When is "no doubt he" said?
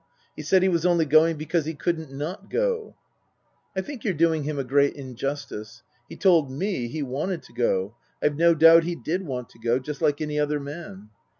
8.35-8.95